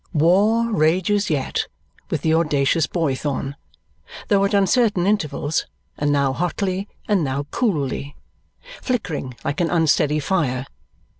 War 0.13 0.67
rages 0.73 1.29
yet 1.29 1.67
with 2.09 2.21
the 2.23 2.33
audacious 2.33 2.87
Boythorn, 2.87 3.53
though 4.29 4.43
at 4.45 4.53
uncertain 4.55 5.05
intervals, 5.05 5.67
and 5.95 6.11
now 6.11 6.33
hotly, 6.33 6.87
and 7.07 7.23
now 7.23 7.43
coolly, 7.51 8.15
flickering 8.81 9.35
like 9.43 9.61
an 9.61 9.69
unsteady 9.69 10.19
fire. 10.19 10.65